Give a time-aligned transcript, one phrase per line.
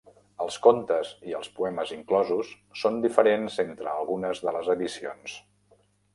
[0.43, 2.49] Els contes i els poemes inclosos
[2.85, 5.39] són diferents entre algunes de les edicions.